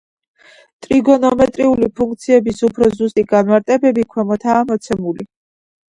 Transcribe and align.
ტრიგონომეტრიული 0.85 1.89
ფუნქციების 1.99 2.63
უფრო 2.69 2.89
ზუსტი 3.01 3.27
განმარტებები 3.35 4.07
ქვემოთაა 4.15 4.65
მოცემული. 4.71 5.29